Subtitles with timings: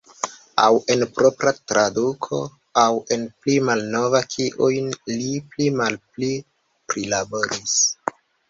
[0.61, 2.39] Aŭ en propra traduko,
[2.85, 6.33] aŭ en pli malnovaj kiujn li pli malpli
[6.93, 7.81] prilaboris.